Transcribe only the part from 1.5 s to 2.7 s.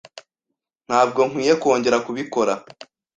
kongera kubikora.